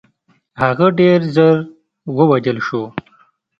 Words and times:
هغه 0.61 0.87
ډېر 0.99 1.19
ژر 1.35 1.57
ووژل 2.17 2.57
شو. 2.67 2.83